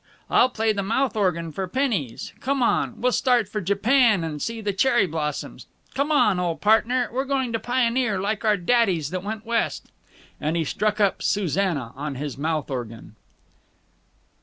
I'll 0.31 0.49
play 0.49 0.73
the 0.73 0.81
mouth 0.81 1.15
organ 1.15 1.51
for 1.51 1.67
pennies! 1.67 2.33
Come 2.39 2.63
on, 2.63 2.99
we'll 2.99 3.11
start 3.11 3.47
for 3.47 3.61
Japan, 3.61 4.23
and 4.23 4.41
see 4.41 4.59
the 4.59 4.73
cherry 4.73 5.05
blossoms. 5.05 5.67
Come 5.93 6.11
on, 6.11 6.39
old 6.39 6.59
partner, 6.59 7.07
we're 7.13 7.23
going 7.23 7.53
to 7.53 7.59
pioneer, 7.59 8.19
like 8.19 8.43
our 8.43 8.57
daddies 8.57 9.11
that 9.11 9.23
went 9.23 9.45
West." 9.45 9.91
And 10.39 10.57
he 10.57 10.63
struck 10.63 10.99
up 10.99 11.21
"Susanna" 11.21 11.91
on 11.95 12.15
his 12.15 12.35
mouth 12.35 12.71
organ. 12.71 13.15